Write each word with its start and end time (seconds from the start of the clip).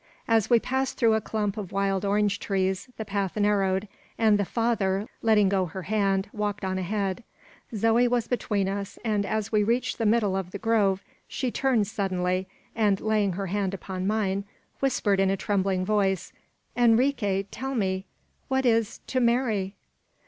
As 0.27 0.49
we 0.49 0.59
passed 0.59 0.97
through 0.97 1.13
a 1.13 1.21
clump 1.21 1.57
of 1.57 1.71
wild 1.71 2.03
orange 2.03 2.39
trees, 2.39 2.89
the 2.97 3.05
path 3.05 3.35
narrowed; 3.37 3.87
and 4.17 4.39
the 4.39 4.45
father, 4.45 5.07
letting 5.21 5.47
go 5.47 5.67
her 5.67 5.83
hand, 5.83 6.27
walked 6.33 6.65
on 6.65 6.79
ahead. 6.79 7.23
Zoe 7.75 8.07
was 8.07 8.27
between 8.27 8.67
us; 8.67 8.97
and 9.05 9.27
as 9.27 9.51
we 9.51 9.63
reached 9.63 9.99
the 9.99 10.07
middle 10.07 10.35
of 10.35 10.49
the 10.49 10.57
grove, 10.57 11.03
she 11.27 11.51
turned 11.51 11.85
suddenly, 11.85 12.47
and 12.75 12.99
laying 12.99 13.33
her 13.33 13.45
hand 13.45 13.75
upon 13.75 14.07
mine, 14.07 14.43
whispered 14.79 15.19
in 15.19 15.29
a 15.29 15.37
trembling 15.37 15.85
voice, 15.85 16.33
"Enrique, 16.75 17.43
tell 17.51 17.75
me, 17.75 18.07
what 18.47 18.65
is 18.65 19.01
`to 19.07 19.21
marry'?" 19.21 19.75